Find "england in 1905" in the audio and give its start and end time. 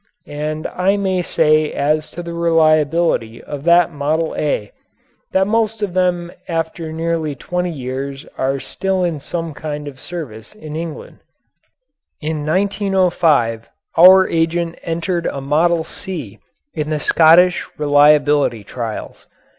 10.75-13.69